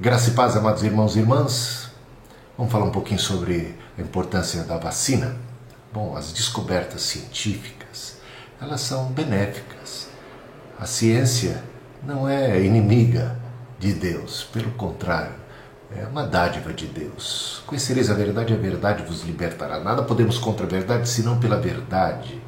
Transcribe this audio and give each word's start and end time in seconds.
Graça 0.00 0.30
e 0.30 0.32
paz, 0.32 0.56
amados 0.56 0.82
irmãos 0.82 1.14
e 1.14 1.18
irmãs. 1.18 1.90
Vamos 2.56 2.72
falar 2.72 2.86
um 2.86 2.90
pouquinho 2.90 3.20
sobre 3.20 3.76
a 3.98 4.00
importância 4.00 4.62
da 4.62 4.78
vacina. 4.78 5.36
Bom, 5.92 6.16
as 6.16 6.32
descobertas 6.32 7.02
científicas, 7.02 8.16
elas 8.58 8.80
são 8.80 9.12
benéficas. 9.12 10.08
A 10.78 10.86
ciência 10.86 11.62
não 12.02 12.26
é 12.26 12.62
inimiga 12.62 13.36
de 13.78 13.92
Deus, 13.92 14.42
pelo 14.50 14.70
contrário, 14.70 15.34
é 15.94 16.06
uma 16.06 16.26
dádiva 16.26 16.72
de 16.72 16.86
Deus. 16.86 17.62
Conhecereis 17.66 18.08
a 18.08 18.14
verdade 18.14 18.54
a 18.54 18.56
verdade 18.56 19.02
vos 19.02 19.22
libertará. 19.22 19.80
Nada 19.80 20.02
podemos 20.02 20.38
contra 20.38 20.64
a 20.64 20.70
verdade 20.70 21.10
senão 21.10 21.38
pela 21.38 21.60
verdade. 21.60 22.40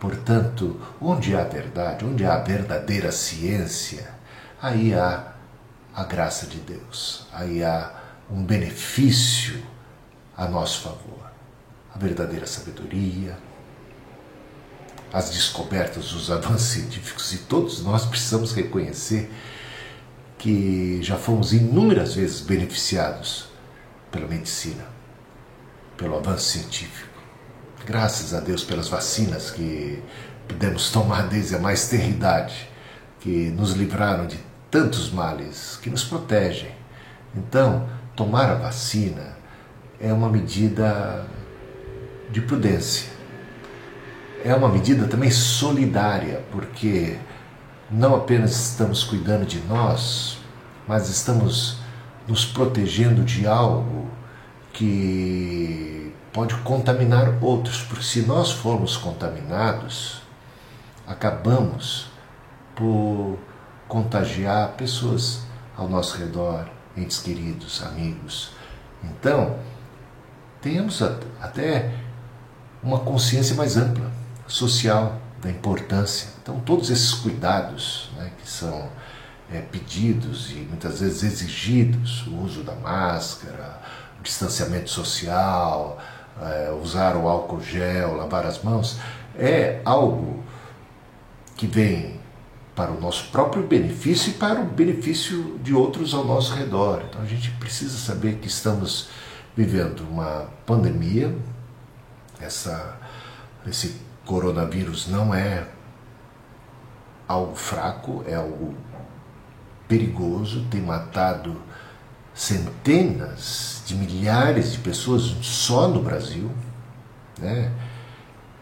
Portanto, 0.00 0.80
onde 1.00 1.36
há 1.36 1.44
verdade, 1.44 2.04
onde 2.04 2.26
há 2.26 2.36
verdadeira 2.38 3.12
ciência, 3.12 4.10
aí 4.60 4.92
há 4.92 5.35
a 5.96 6.04
graça 6.04 6.46
de 6.46 6.58
Deus. 6.58 7.26
Aí 7.32 7.64
há 7.64 7.90
um 8.30 8.44
benefício 8.44 9.62
a 10.36 10.46
nosso 10.46 10.82
favor. 10.82 11.32
A 11.94 11.98
verdadeira 11.98 12.46
sabedoria, 12.46 13.38
as 15.10 15.30
descobertas, 15.30 16.12
os 16.12 16.30
avanços 16.30 16.68
científicos, 16.68 17.32
e 17.32 17.38
todos 17.38 17.82
nós 17.82 18.04
precisamos 18.04 18.52
reconhecer 18.52 19.32
que 20.36 21.02
já 21.02 21.16
fomos 21.16 21.54
inúmeras 21.54 22.14
vezes 22.14 22.42
beneficiados 22.42 23.48
pela 24.10 24.28
medicina, 24.28 24.84
pelo 25.96 26.18
avanço 26.18 26.44
científico. 26.44 27.16
Graças 27.86 28.34
a 28.34 28.40
Deus 28.40 28.62
pelas 28.62 28.88
vacinas 28.88 29.50
que 29.50 30.02
pudemos 30.46 30.90
tomar 30.90 31.28
desde 31.28 31.54
a 31.54 31.58
mais 31.58 31.88
tenridade, 31.88 32.68
que 33.20 33.48
nos 33.50 33.72
livraram 33.72 34.26
de 34.26 34.38
tantos 34.70 35.10
males 35.10 35.78
que 35.82 35.90
nos 35.90 36.04
protegem. 36.04 36.70
Então, 37.34 37.88
tomar 38.14 38.50
a 38.50 38.54
vacina 38.54 39.36
é 40.00 40.12
uma 40.12 40.28
medida 40.28 41.26
de 42.30 42.40
prudência. 42.40 43.10
É 44.44 44.54
uma 44.54 44.68
medida 44.68 45.06
também 45.06 45.30
solidária, 45.30 46.42
porque 46.50 47.18
não 47.90 48.14
apenas 48.14 48.70
estamos 48.70 49.04
cuidando 49.04 49.46
de 49.46 49.60
nós, 49.60 50.38
mas 50.86 51.08
estamos 51.08 51.78
nos 52.26 52.44
protegendo 52.44 53.22
de 53.22 53.46
algo 53.46 54.10
que 54.72 56.12
pode 56.32 56.54
contaminar 56.56 57.38
outros, 57.40 57.82
porque 57.82 58.04
se 58.04 58.22
nós 58.22 58.52
formos 58.52 58.96
contaminados, 58.96 60.20
acabamos 61.06 62.08
por 62.74 63.38
contagiar 63.88 64.72
pessoas 64.72 65.42
ao 65.76 65.88
nosso 65.88 66.16
redor, 66.16 66.68
entes 66.96 67.18
queridos, 67.18 67.82
amigos. 67.82 68.50
Então, 69.04 69.58
tenhamos 70.60 71.02
até 71.40 71.92
uma 72.82 73.00
consciência 73.00 73.54
mais 73.54 73.76
ampla, 73.76 74.10
social, 74.46 75.20
da 75.40 75.50
importância. 75.50 76.28
Então, 76.42 76.60
todos 76.60 76.90
esses 76.90 77.12
cuidados 77.14 78.10
né, 78.16 78.32
que 78.40 78.48
são 78.48 78.88
é, 79.52 79.60
pedidos 79.60 80.50
e 80.50 80.66
muitas 80.68 81.00
vezes 81.00 81.22
exigidos, 81.22 82.26
o 82.26 82.42
uso 82.42 82.62
da 82.62 82.74
máscara, 82.74 83.80
o 84.18 84.22
distanciamento 84.22 84.90
social, 84.90 86.00
é, 86.40 86.70
usar 86.82 87.16
o 87.16 87.28
álcool 87.28 87.60
gel, 87.60 88.16
lavar 88.16 88.46
as 88.46 88.62
mãos, 88.62 88.98
é 89.38 89.80
algo 89.84 90.42
que 91.56 91.66
vem 91.66 92.20
para 92.76 92.92
o 92.92 93.00
nosso 93.00 93.30
próprio 93.30 93.66
benefício 93.66 94.30
e 94.30 94.34
para 94.34 94.60
o 94.60 94.66
benefício 94.66 95.58
de 95.62 95.72
outros 95.72 96.12
ao 96.12 96.26
nosso 96.26 96.54
redor. 96.54 97.02
Então 97.08 97.22
a 97.22 97.24
gente 97.24 97.50
precisa 97.52 97.96
saber 97.96 98.36
que 98.36 98.46
estamos 98.46 99.08
vivendo 99.56 100.00
uma 100.00 100.50
pandemia, 100.66 101.34
essa, 102.38 102.98
esse 103.66 103.98
coronavírus 104.26 105.08
não 105.08 105.34
é 105.34 105.66
algo 107.26 107.56
fraco, 107.56 108.22
é 108.28 108.34
algo 108.34 108.74
perigoso, 109.88 110.66
tem 110.70 110.82
matado 110.82 111.56
centenas 112.34 113.82
de 113.86 113.94
milhares 113.94 114.72
de 114.72 114.78
pessoas 114.78 115.22
só 115.40 115.88
no 115.88 116.02
Brasil, 116.02 116.50
né? 117.38 117.72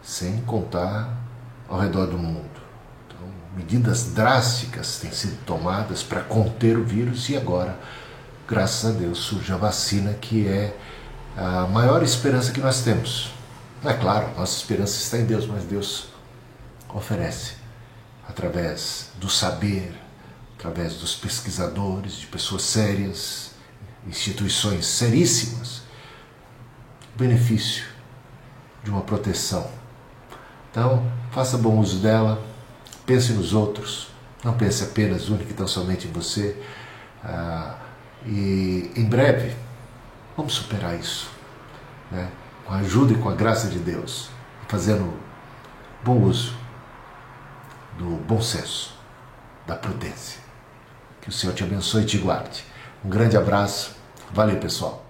sem 0.00 0.40
contar 0.42 1.12
ao 1.68 1.80
redor 1.80 2.06
do 2.06 2.16
mundo 2.16 2.63
medidas 3.56 4.12
drásticas 4.12 4.98
têm 4.98 5.12
sido 5.12 5.38
tomadas 5.44 6.02
para 6.02 6.20
conter 6.20 6.76
o 6.76 6.84
vírus 6.84 7.28
e 7.28 7.36
agora, 7.36 7.78
graças 8.48 8.90
a 8.90 8.98
Deus, 8.98 9.18
surge 9.18 9.52
a 9.52 9.56
vacina 9.56 10.14
que 10.14 10.46
é 10.48 10.76
a 11.36 11.66
maior 11.66 12.02
esperança 12.02 12.52
que 12.52 12.60
nós 12.60 12.82
temos. 12.82 13.32
É 13.84 13.92
claro, 13.92 14.28
nossa 14.36 14.56
esperança 14.56 14.96
está 14.96 15.18
em 15.18 15.24
Deus, 15.24 15.46
mas 15.46 15.64
Deus 15.64 16.08
oferece 16.92 17.54
através 18.26 19.10
do 19.16 19.28
saber, 19.28 19.94
através 20.58 20.94
dos 20.94 21.14
pesquisadores, 21.14 22.14
de 22.14 22.26
pessoas 22.26 22.62
sérias, 22.62 23.50
instituições 24.06 24.86
seríssimas, 24.86 25.82
o 27.14 27.18
benefício 27.18 27.84
de 28.82 28.90
uma 28.90 29.02
proteção. 29.02 29.70
Então, 30.70 31.10
faça 31.30 31.58
bom 31.58 31.78
uso 31.78 31.98
dela 31.98 32.42
Pense 33.06 33.32
nos 33.32 33.52
outros, 33.52 34.08
não 34.42 34.54
pense 34.54 34.82
apenas 34.82 35.28
única 35.28 35.50
e 35.50 35.54
tão 35.54 35.66
somente 35.66 36.06
em 36.08 36.12
você. 36.12 36.56
Ah, 37.22 37.78
e 38.26 38.90
em 38.96 39.04
breve, 39.04 39.54
vamos 40.36 40.54
superar 40.54 40.98
isso, 40.98 41.30
né? 42.10 42.30
com 42.64 42.72
a 42.72 42.78
ajuda 42.78 43.12
e 43.12 43.18
com 43.18 43.28
a 43.28 43.34
graça 43.34 43.68
de 43.68 43.78
Deus, 43.78 44.30
fazendo 44.68 45.12
bom 46.02 46.22
uso 46.22 46.56
do 47.98 48.16
bom 48.26 48.40
senso, 48.40 48.94
da 49.66 49.76
prudência. 49.76 50.40
Que 51.20 51.28
o 51.28 51.32
Senhor 51.32 51.54
te 51.54 51.62
abençoe 51.62 52.02
e 52.02 52.06
te 52.06 52.18
guarde. 52.18 52.64
Um 53.04 53.08
grande 53.08 53.36
abraço. 53.36 53.94
Valeu, 54.32 54.58
pessoal. 54.58 55.03